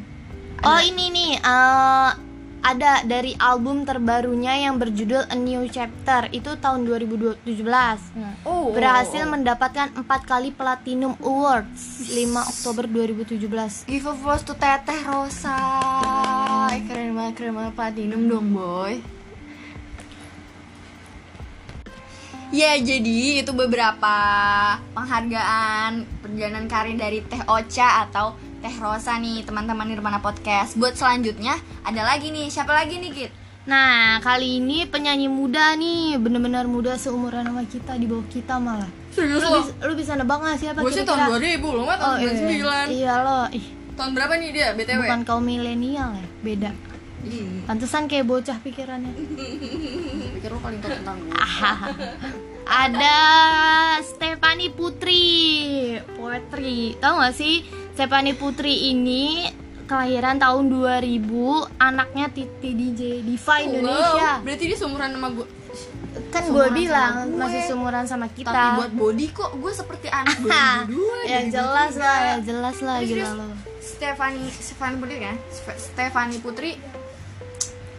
[0.59, 2.09] Oh ini nih eh,
[2.59, 6.27] ada dari album terbarunya yang berjudul A New Chapter.
[6.35, 7.47] Itu tahun 2017
[8.43, 14.99] Oh, berhasil mendapatkan empat kali Platinum Awards 5 Oktober 2017 Give a voice to Teteh
[15.07, 15.55] Rosa.
[16.75, 18.99] Eh, keren banget, keren banget platinum dong, boy.
[22.49, 24.15] Ya, jadi itu beberapa
[24.91, 30.75] penghargaan perjalanan karir dari Teh Ocha atau Teh Rosa nih, teman-teman Nirvana Podcast.
[30.75, 33.31] Buat selanjutnya ada lagi nih, siapa lagi nih, Kit?
[33.63, 38.89] Nah kali ini penyanyi muda nih bener-bener muda seumuran sama kita di bawah kita malah.
[39.09, 42.17] Serius lu, bisa, lu bisa nebak gak siapa Gue sih tahun 2000, lo mah tahun
[42.17, 42.85] Oh, iya.
[42.87, 43.65] 99 Iya lo, ih.
[43.93, 44.99] Tahun berapa nih dia, BTW?
[45.03, 46.71] bukan kaum milenial ya, beda.
[47.63, 49.11] Pantesan kayak bocah pikirannya.
[50.35, 51.35] Pikir lo paling tau tentang gue
[52.63, 53.17] Ada
[54.01, 55.25] Stefani Putri.
[56.11, 56.95] Poetry.
[56.95, 57.63] Tahu gak sih?
[57.91, 59.47] Stefani Putri ini
[59.83, 61.17] kelahiran tahun 2000
[61.77, 65.47] Anaknya Titi DJ Diva Indonesia Wow, berarti dia seumuran sama gue
[66.29, 67.37] Kan gue bilang gue.
[67.37, 68.47] masih seumuran sama kita.
[68.47, 73.17] Tapi buat body kok gue seperti anak 2002 Ya jelas lah, ya jelas lah gila
[73.19, 73.47] dia- lo.
[73.79, 75.35] Stefani Stefani Putri kan?
[75.49, 76.71] Ste- Stefani Putri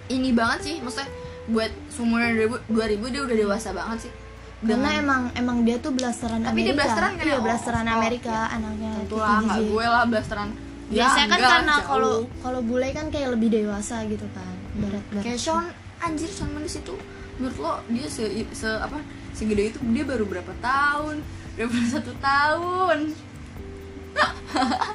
[0.09, 0.77] ini banget sih.
[0.79, 1.11] Maksudnya
[1.47, 4.13] buat seumuran 2000, 2000 dia udah dewasa banget sih
[4.61, 6.79] Karena emang emang dia tuh blasteran Tapi dia Amerika.
[6.79, 7.41] blasteran kan Iya, ya?
[7.41, 8.55] blasteran Oh, Amerika iya.
[8.55, 8.93] anaknya.
[8.95, 10.49] tentu Titi lah nggak gue lah blasteran
[10.91, 14.55] Biasanya kan karena kalau kalau bule kan kayak lebih dewasa gitu kan.
[14.77, 15.23] Berat berat.
[15.23, 15.67] kayak Sean
[15.99, 16.95] anjir Sean Mendes itu
[17.37, 19.01] menurut lo dia se, se apa
[19.33, 22.99] segede itu dia baru berapa tahun berapa satu tahun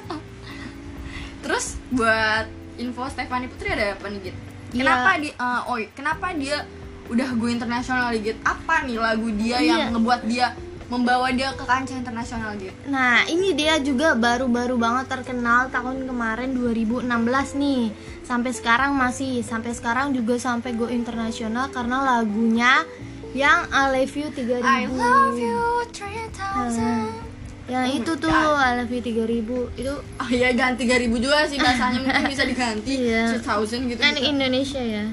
[1.42, 4.36] terus buat info Stefani Putri ada apa nih Git?
[4.68, 4.78] Iya.
[4.78, 6.56] Kenapa dia eh, oh kenapa dia
[7.06, 8.38] udah go internasional nih, Git?
[8.40, 9.68] Apa nih lagu dia Iya.
[9.78, 10.52] yang ngebuat dia
[10.86, 12.70] membawa dia ke kancah internasional gitu?
[12.86, 17.02] Nah, ini dia juga baru-baru banget terkenal tahun kemarin 2016
[17.54, 17.90] nih.
[18.22, 22.86] Sampai sekarang masih sampai sekarang juga sampai go internasional karena lagunya
[23.32, 24.62] yang I Love You 3000.
[24.62, 25.58] I love you
[25.90, 27.26] 3000
[27.66, 28.62] Yang Oh itu tuh God.
[28.62, 32.94] I Love You 3000 itu Oh iya ganti 3000 juga sih bahasanya mungkin bisa diganti
[33.10, 33.34] Iya.
[33.36, 33.98] 2000 gitu.
[33.98, 34.22] kan gitu.
[34.24, 35.04] Indonesia ya.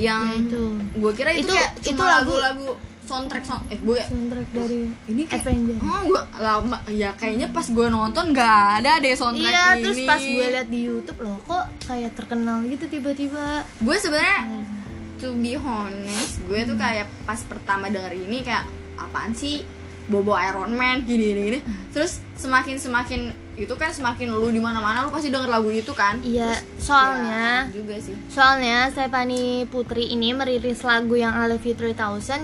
[0.00, 0.62] Yang Ya, itu.
[0.96, 2.68] gue kira itu, Itu- kayak itu cuma lagu- lagu-lagu
[3.02, 5.76] soundtrack song eh gue Soundtrack dari ini kayak Avenger.
[5.80, 9.82] Oh, gua lama ya kayaknya pas gue nonton nggak ada deh soundtrack Iya, ini.
[9.82, 13.66] terus pas gue liat di YouTube loh, kok kayak terkenal gitu tiba-tiba.
[13.76, 14.40] gue sebenarnya
[15.18, 18.64] to be honest, gue tuh kayak pas pertama denger ini kayak
[18.96, 19.66] apaan sih
[20.06, 21.58] bobo Iron Man gini gini, gini.
[21.90, 23.20] Terus semakin semakin
[23.60, 26.16] itu kan semakin lu di mana-mana lu pasti denger lagu itu kan.
[26.18, 28.14] Iya, Terus, soalnya ya, juga sih.
[28.26, 31.94] soalnya Stephanie Putri ini merilis lagu yang I Love You 3000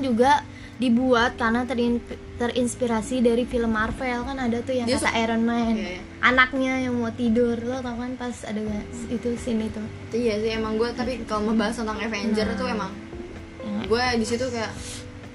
[0.00, 0.44] juga
[0.76, 2.05] dibuat karena terin-
[2.37, 6.00] terinspirasi dari film Marvel kan ada tuh yang Dia kata Iron Man Iya, iya.
[6.20, 8.61] anaknya yang mau tidur lo tau kan pas ada
[9.09, 9.81] itu scene itu
[10.12, 12.52] Iya sih emang gue tapi kalau membahas tentang Avenger Nah.
[12.52, 12.92] itu emang
[13.59, 14.68] Yang- gue di situ kayak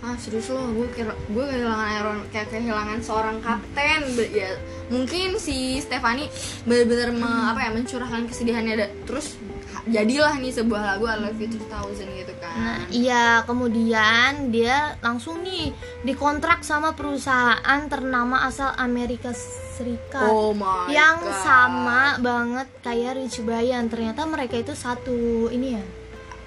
[0.02, 4.02] ah serius loh gue kira gue kehilangan Iron kayak kehilangan seorang kapten
[4.34, 4.58] ya
[4.90, 6.26] mungkin si Stefani
[6.66, 7.14] benar-benar
[7.54, 9.38] apa ya mencurahkan kesedihannya terus
[9.86, 15.40] jadilah nih sebuah lagu I Love You 2000 gitu kan Nah, iya, kemudian dia langsung
[15.40, 15.72] nih
[16.04, 20.28] dikontrak sama perusahaan ternama asal Amerika Serikat.
[20.28, 21.42] oh my yang God.
[21.42, 23.88] sama banget kayak Rich Brian.
[23.88, 25.84] Ternyata mereka itu satu ini ya.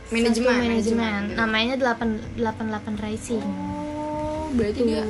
[0.07, 1.21] Manajemen, satu manajemen.
[1.25, 1.37] gitu.
[1.37, 3.43] Namanya 888 Racing.
[3.43, 4.87] oh berarti Tuh.
[4.87, 5.05] dia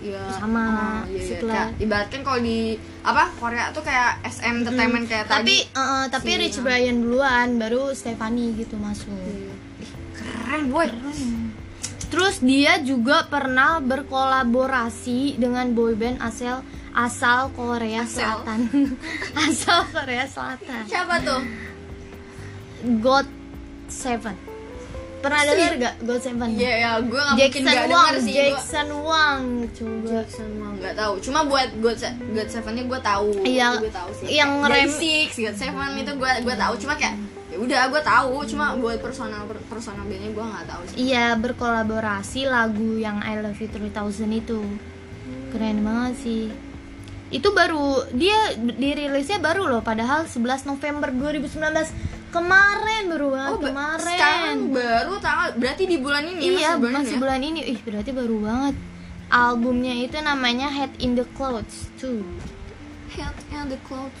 [0.00, 0.70] ya Sama, oh,
[1.04, 1.26] iya, iya.
[1.26, 2.58] setelah- Kayak, ibaratkan kalau di
[3.02, 6.96] apa Korea tuh kayak SM Entertainment kayak tapi tadi eh, eh, tapi Si- Rich Brian
[6.98, 9.10] duluan baru Stephanie gitu masuk.
[9.10, 9.50] Ih,
[10.14, 10.86] keren boy
[12.08, 18.40] Terus dia juga pernah berkolaborasi dengan boyband asal asal Korea Asal?
[18.40, 18.60] Selatan.
[19.44, 20.82] asal Korea Selatan.
[20.86, 21.42] siapa tuh
[22.96, 23.26] God
[23.98, 24.34] Seven.
[25.18, 26.48] Pernah dengar gak God Seven?
[26.54, 30.06] Iya ya, gue gak mungkin Jackson gak Wang, denger sih gua- Jackson Wang coba.
[30.08, 31.14] Jackson Wang nggak tahu.
[31.18, 33.28] Cuma buat God Se- God Seven-nya gue tahu.
[33.42, 34.26] Iya, gue tahu sih.
[34.30, 36.74] yang Day Six, God Seven itu gue gue tahu.
[36.78, 38.32] Cuma kayak ya udah gue tahu.
[38.46, 40.96] Cuma buat personal personal bandnya gue nggak tahu sih.
[41.04, 43.90] Iya, berkolaborasi lagu yang I Love You 3000
[44.32, 44.60] itu.
[45.50, 46.42] Keren banget sih.
[47.28, 51.90] Itu baru dia dirilisnya baru loh padahal 11 November 2019.
[52.28, 54.04] Kemarin baru banget ba- kemarin.
[54.04, 57.20] sekarang baru tanggal berarti di bulan ini iya, masih bulan masih ini ya?
[57.20, 57.60] bulan ini.
[57.64, 58.74] Ih, berarti baru banget.
[59.28, 62.24] Albumnya itu namanya Head in the Clouds tuh.
[63.08, 64.20] Head and the Clouds.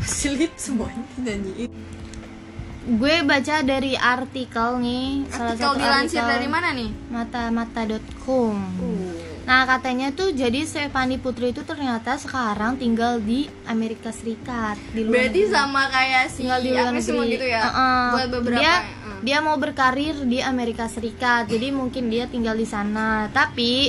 [0.00, 1.70] Sulit semuanya nyanyiin.
[2.88, 6.90] Gue baca dari artikel nih, salah Artikel satu dilansir artikel dari mana nih?
[7.12, 8.56] mata-mata.com.
[8.80, 9.27] Uh.
[9.48, 15.24] Nah katanya tuh jadi Stefani Putri itu ternyata sekarang tinggal di Amerika Serikat di luar
[15.24, 15.56] Berarti negeri.
[15.56, 17.62] sama kayak si tinggal di luar negeri gitu ya.
[17.64, 18.04] Uh-uh.
[18.12, 18.60] Buat beberapa.
[18.60, 19.20] dia uh.
[19.24, 23.88] dia mau berkarir di Amerika Serikat jadi mungkin dia tinggal di sana tapi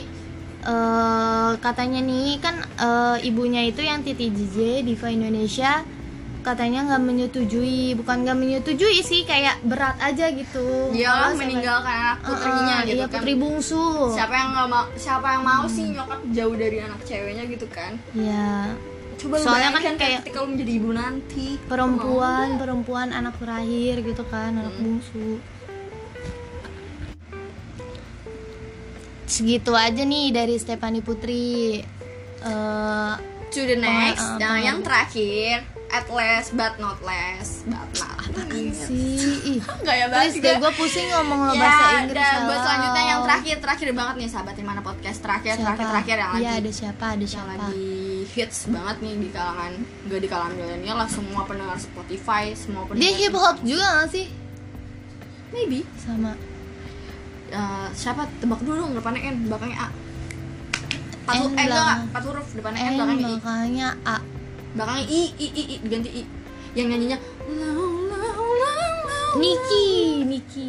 [0.64, 5.84] eh, katanya nih kan eh, ibunya itu yang Titi DJ Diva Indonesia
[6.40, 10.90] katanya nggak menyetujui bukan nggak menyetujui sih kayak berat aja gitu.
[10.90, 13.14] Dia meninggalkan anak putrinya Uh-uh, gitu iya, kan.
[13.16, 13.86] putri bungsu.
[14.10, 17.94] Siapa yang nggak mau siapa yang mau sih nyokap jauh dari anak ceweknya gitu kan.
[18.12, 18.72] ya
[19.16, 21.48] Coba Soalnya kan bayangkan kayak- ketika lu menjadi ibu nanti.
[21.62, 24.84] perempuan perempuan anak terakhir gitu kan anak Hmm.
[24.86, 25.44] bungsu.
[29.26, 31.84] Segitu aja nih dari Stefani Putri.
[32.40, 33.14] Eh,
[33.50, 38.22] To the next, uh, nah, pengen- yang terakhir, at last but not less, but not
[38.22, 39.58] apaan sih?
[39.58, 39.60] Ih.
[39.88, 42.62] Gaya banget Please deh gue pusing ngomong Ya, bahasa Inggris dan buat salah.
[42.64, 45.66] selanjutnya yang terakhir terakhir banget nih sahabat di mana podcast terakhir siapa?
[45.66, 46.42] terakhir terakhir yang lagi.
[46.42, 47.50] Iya ada siapa ada yang siapa?
[47.52, 47.90] lagi
[48.30, 49.72] hits banget nih di kalangan
[50.06, 54.10] gak di kalangan milenial lah semua pendengar Spotify semua pendengar dia hip hop juga gak
[54.14, 54.28] sih?
[55.50, 55.82] Maybe.
[55.98, 56.38] Sama.
[57.50, 58.30] Eh, siapa?
[58.38, 59.88] Tebak dulu dong depannya N belakangnya A.
[61.20, 63.34] Empat N huruf eh enggak empat huruf depannya N N belakangnya I.
[63.34, 64.18] makanya A
[64.76, 66.24] belakangnya I I I I diganti I.
[66.78, 67.18] Yang nyanyinya.
[69.40, 69.86] Niki
[70.26, 70.68] Niki.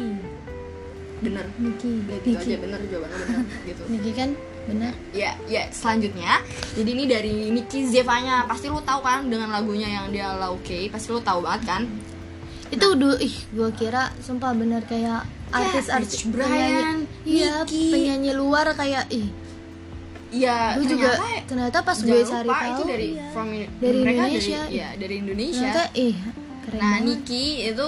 [1.21, 1.45] Bener.
[1.61, 2.49] Niki Ya, gitu Niki.
[2.49, 3.81] aja bener jawabannya bener gitu.
[3.89, 4.29] Niki kan
[4.61, 6.41] benar ya ya selanjutnya.
[6.77, 8.45] Jadi ini dari Nicky Zevanya.
[8.45, 11.81] Pasti lu tahu kan dengan lagunya yang dia Lauke pasti lu tahu banget kan?
[12.71, 17.91] Itu dulu ih gue kira sumpah bener kayak artis-artis Rich Brian, iya Nicki.
[17.91, 19.27] penyanyi luar kayak ih
[20.31, 21.11] Iya, gue juga
[21.43, 23.27] ternyata pas gue lupa cari tahu itu dari iya.
[23.29, 24.61] from Dari mereka Indonesia.
[24.61, 25.59] dari ya dari Indonesia.
[25.61, 26.15] ternyata ih
[26.61, 27.87] keren Nah, banget Niki itu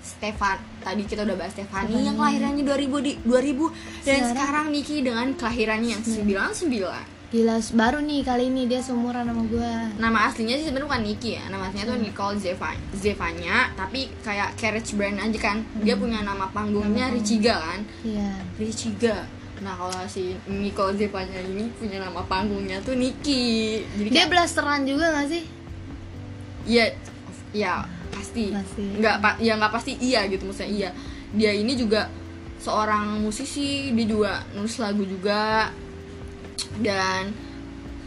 [0.00, 2.02] Stefan tadi kita udah bahas Stefani Stefani.
[2.02, 7.04] yang kelahirannya 2000 di 2000 dan Sekarang- sekarang Niki dengan kelahirannya yang 99.
[7.30, 11.30] gila baru nih kali ini dia seumuran sama gue Nama aslinya sih sebenarnya bukan Niki
[11.32, 11.44] ya.
[11.46, 12.04] Nama aslinya tuh Hmm.
[12.04, 15.56] Nicole Zevanya, Zevanya, tapi kayak carriage brand aja kan.
[15.78, 16.02] Dia Hmm.
[16.02, 17.80] punya nama panggungnya Nama Richiga kan.
[18.02, 19.16] iya Richiga.
[19.60, 23.84] Nah, kalau si Nicole Zevanya ini punya nama panggungnya tuh Niki.
[23.92, 25.44] Jadi dia kayak blasteran juga gak sih
[26.62, 26.92] Iya,
[27.52, 28.48] ya pasti.
[28.50, 28.84] Pasti.
[28.94, 30.90] Nggak pa- ya nggak pasti iya gitu maksudnya iya.
[31.30, 32.08] Dia ini juga
[32.56, 35.72] seorang musisi, dia juga nulis lagu juga.
[36.76, 37.32] Dan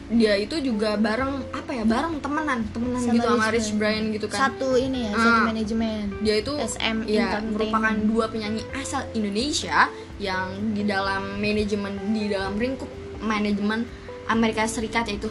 [0.10, 1.84] dia itu juga bareng apa ya?
[1.84, 4.39] Bareng temenan, temenan Sama gitu sama Rich Brian gitu kan.
[4.50, 5.46] satu ini ya satu Ah.
[5.48, 9.89] manajemen Dia itu SM ya merupakan dua penyanyi asal Indonesia
[10.24, 12.88] yang di dalam manajemen di dalam lingkup
[13.20, 13.84] manajemen
[14.32, 15.28] Amerika Serikat yaitu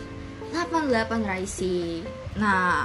[0.52, 2.04] 88 Rising.
[2.36, 2.84] Nah,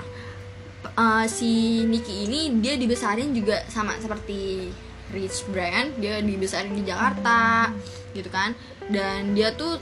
[0.95, 4.71] eh, si Nicky ini dia dibesarin juga sama seperti
[5.11, 7.71] Rich Brian, dia dibesarin di Jakarta
[8.15, 8.55] gitu kan.
[8.87, 9.79] Dan dia tuh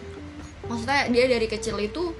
[0.66, 2.14] maksudnya dia dari kecil itu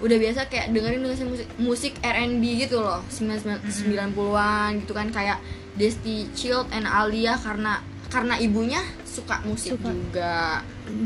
[0.00, 5.36] udah biasa kayak dengerin dengerin musik musik R&B gitu loh 90-an gitu kan kayak
[5.76, 9.88] Desti Child and Alia karena karena ibunya suka musik Suka.
[9.94, 10.34] juga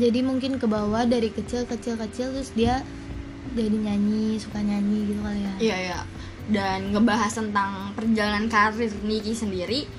[0.01, 2.81] jadi mungkin ke bawah dari kecil kecil kecil terus dia
[3.53, 5.99] jadi nyanyi suka nyanyi gitu kali ya Iya ya.
[6.45, 9.89] Dan ngebahas tentang perjalanan karir Niki sendiri.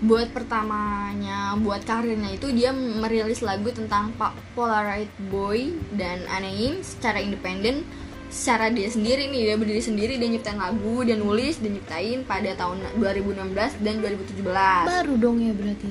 [0.00, 7.20] Buat pertamanya, buat karirnya itu dia merilis lagu tentang Pak Polaroid Boy dan Anaim secara
[7.20, 7.84] independen.
[8.32, 12.54] Secara dia sendiri nih, dia berdiri sendiri, dia nyiptain lagu, dia nulis, dia nyiptain pada
[12.56, 14.46] tahun 2016 dan 2017.
[14.86, 15.90] baru dong ya berarti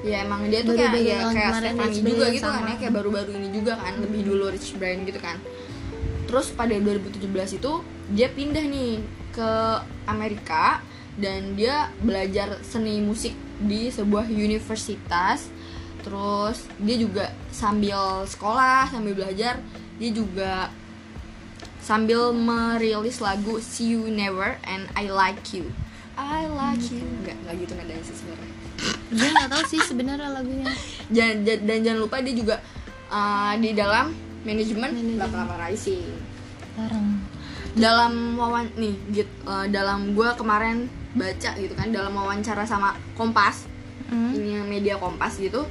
[0.00, 3.48] Ya emang dia tuh kayak ya kayak Rich juga gitu kan ya kayak baru-baru ini
[3.52, 5.36] juga kan lebih dulu Rich Brian gitu kan.
[6.24, 7.72] Terus pada 2017 itu
[8.16, 9.50] dia pindah nih ke
[10.08, 10.80] Amerika
[11.20, 15.52] dan dia belajar seni musik di sebuah universitas.
[16.00, 19.60] Terus dia juga sambil sekolah, sambil belajar,
[20.00, 20.72] dia juga
[21.84, 25.68] sambil merilis lagu See You Never and I Like You.
[26.16, 27.04] I like you.
[27.04, 28.59] Enggak, enggak gitu nadanya sih sebenarnya
[29.10, 30.68] gue nggak tahu sih sebenarnya lagunya.
[31.10, 32.56] Dan, dan, dan jangan lupa dia juga
[33.10, 34.14] uh, di dalam
[34.46, 34.90] manajemen.
[35.18, 36.08] 88 Rising.
[37.70, 43.70] Dalam wawan nih gitu, uh, dalam gua kemarin baca gitu kan dalam wawancara sama Kompas
[44.10, 44.34] Hmm.
[44.34, 45.62] ini media Kompas gitu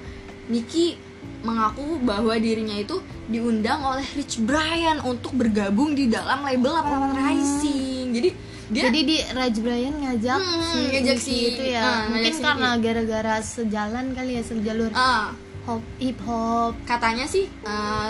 [0.47, 0.95] Niki
[1.43, 8.05] mengaku bahwa dirinya itu diundang oleh Rich Brian untuk bergabung di dalam label 88 Rising.
[8.11, 8.29] Jadi
[8.69, 11.81] dia jadi di Raj Brian ngajak Hmm, si ngajak si- itu ya.
[11.81, 15.33] ah, mungkin si karena gara-gara sejalan kali ya sejalur ah,
[15.65, 16.73] hop hip hop.
[16.85, 18.09] Katanya sih uh,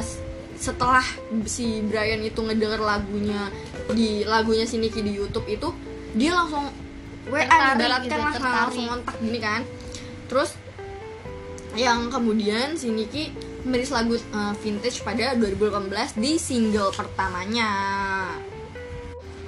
[0.53, 1.03] setelah
[1.45, 3.47] si Brian itu ngedenger lagunya
[3.89, 5.71] di lagunya si Nicky di YouTube itu
[6.11, 6.67] dia langsung
[7.27, 9.61] WA Tertarik ibaratkan gitu, lah langsung kontak gini kan.
[10.25, 10.51] Terus
[11.73, 17.71] yang kemudian si Nicky merilis lagu uh, vintage pada 2018 di single pertamanya.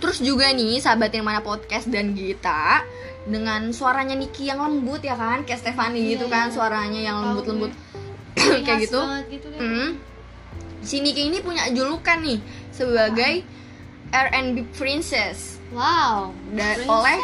[0.01, 2.81] Terus juga nih sahabat yang mana podcast dan Gita
[3.21, 6.53] dengan suaranya Niki yang lembut ya kan kayak Stefani Iya, gitu kan iya.
[6.53, 7.69] suaranya yang lembut-lembut
[8.65, 8.97] kayak gitu.
[9.29, 9.61] gitu kan.
[9.61, 9.89] Hmm.
[10.81, 12.41] Si Niki ini punya julukan nih
[12.73, 13.45] sebagai
[14.09, 16.33] R&B princess Wow.
[16.51, 17.21] dan oleh.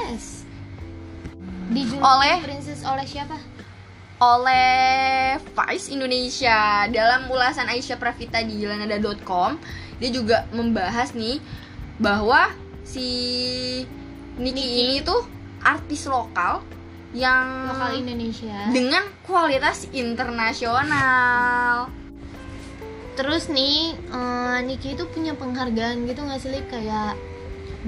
[1.67, 3.35] Dijuluki Oleh- princess oleh siapa?
[4.17, 9.61] oleh Vice Indonesia dalam ulasan Aisyah Pravita di jelanada.com
[10.01, 11.37] dia juga membahas nih
[12.01, 12.49] bahwa
[12.87, 13.09] si
[14.39, 15.19] Niki, ini tuh
[15.59, 16.63] artis lokal
[17.11, 18.71] yang Lokal Indonesia.
[18.71, 21.91] dengan kualitas internasional.
[23.17, 26.65] Terus nih, eh, Niki itu punya penghargaan gitu nggak sih Lip?
[26.71, 27.19] kayak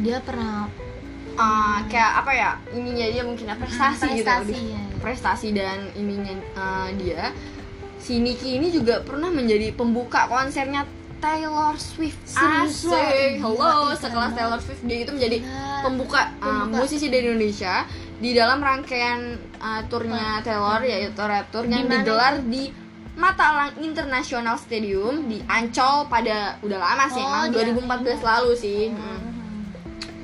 [0.03, 0.67] dia pernah
[1.39, 4.75] Uh, kayak apa ya ininya dia mungkin apa, prestasi, gitu prestasi, lebih.
[4.75, 4.83] ya.
[4.99, 7.31] prestasi dan ininya uh, dia
[7.95, 10.83] si Niki ini juga pernah menjadi pembuka konsernya
[11.19, 13.43] Taylor Swift Asik, Wak?
[13.43, 15.83] hello Gila, sekelas keren Taylor Swift dia itu menjadi Gila.
[15.83, 16.77] pembuka, uh, Pembuka.
[16.79, 17.83] musisi dari Indonesia
[18.17, 19.19] di dalam rangkaian
[19.57, 22.63] uh, turnya Taylor yaitu Rap Tour yang Di mana digelar di
[23.13, 28.81] Matalang International Stadium di Ancol pada udah lama sih Oh, emang di 2014 lalu sih
[28.89, 29.19] Hmm.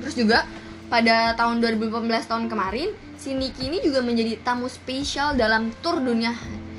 [0.00, 0.38] Terus juga
[0.86, 6.30] pada tahun 2018 tahun kemarin, si Nicki ini juga menjadi tamu spesial dalam tur dunia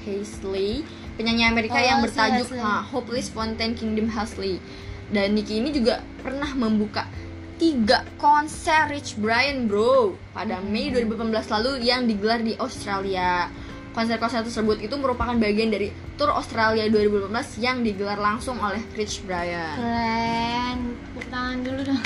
[0.02, 4.62] Hazley, penyanyi Amerika Oh, yang bertajuk ah, Hopeless Fountain Kingdom Hazley.
[5.10, 7.10] Dan Nicki ini juga pernah membuka
[7.58, 13.50] tiga konser Rich Brian bro pada Mei 2018 lalu yang digelar di Australia.
[13.98, 15.90] Konser-konser tersebut itu merupakan bagian dari
[16.22, 19.74] tur Australia 2018 yang digelar langsung oleh Rich Brian.
[19.74, 20.78] Keren.
[21.02, 22.04] Tepuk tangan dulu dong.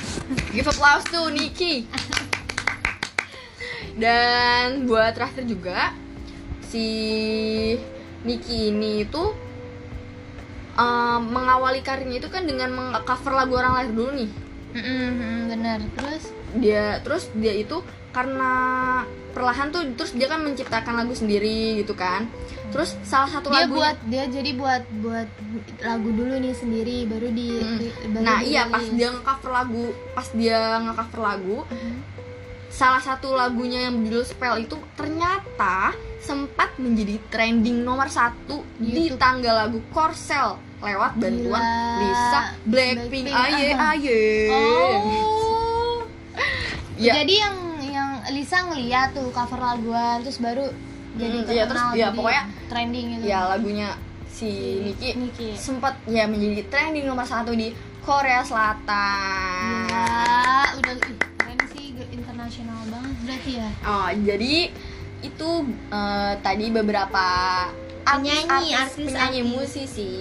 [0.55, 1.83] Give applause to Niki.
[4.01, 5.91] Dan buat terakhir juga
[6.71, 6.87] si
[8.21, 9.23] Niki ini itu
[10.77, 14.29] um, mengawali karirnya itu kan dengan meng-cover lagu orang lain dulu nih.
[14.71, 15.79] Mm-mm, bener.
[15.97, 17.79] Terus Dia terus dia itu
[18.11, 18.51] karena
[19.31, 22.27] perlahan tuh terus dia kan menciptakan lagu sendiri gitu kan.
[22.71, 25.27] Terus salah satu dia lagu buat dia jadi buat buat
[25.79, 27.77] lagu dulu nih sendiri baru di Mm.
[28.15, 31.95] baru Nah, iya pas dia nge-cover lagu, pas dia nge-cover lagu, Mhm.
[32.71, 39.17] salah satu lagunya yang berjudul Spell itu ternyata sempat menjadi trending nomor satu di YouTube.
[39.17, 41.99] tangga lagu Korsel lewat bantuan Gila.
[41.99, 46.05] Lisa Blackpink Blackpink, aye aye Oh.
[46.95, 47.17] Ya.
[47.17, 50.69] Jadi yang yang Lisa ngeliat tuh cover laguan terus baru
[51.11, 53.23] jadi Hmm, iya, terus, terkenal, ya, jadi pokoknya- trending gitu.
[53.27, 53.89] ya lagunya
[54.27, 54.49] si
[54.85, 55.49] Niki Niki.
[55.53, 60.07] sempat ya menjadi trending nomor satu di Korea Selatan Ya,
[60.73, 63.69] udah keren sih internasional banget berarti ya.
[63.83, 64.53] Oh, jadi
[65.21, 65.49] itu
[65.89, 67.25] eh, tadi beberapa
[68.01, 69.51] Penyanyi, artis, artis, penyanyi artis.
[69.53, 70.11] musisi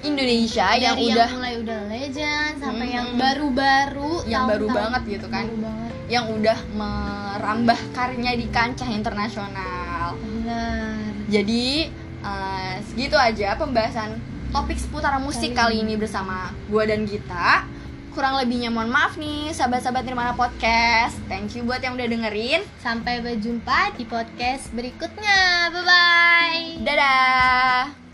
[0.00, 2.96] Indonesia yang Dari udah mulai udah legend sampai Mm-mm.
[2.96, 5.44] yang baru-baru Yang baru banget gitu kan.
[5.44, 5.90] Baru banget.
[6.10, 10.16] yang udah merambah karirnya di kancah internasional.
[10.18, 11.12] Benar.
[11.28, 11.86] Jadi
[12.24, 14.16] eh, segitu aja pembahasan
[14.50, 17.62] topik seputar musik kali ini bersama gua dan Gita.
[18.10, 21.14] Kurang lebihnya mohon maaf nih sahabat-sahabat Nirmana Podcast.
[21.30, 22.66] Thank you buat yang udah dengerin.
[22.82, 25.70] Sampai berjumpa di podcast berikutnya.
[25.70, 26.62] Bye bye.
[26.82, 28.09] Dadah.